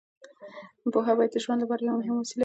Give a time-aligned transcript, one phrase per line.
[0.93, 2.39] پوهه باید د ژوند لپاره یوه مهمه وسیله وي.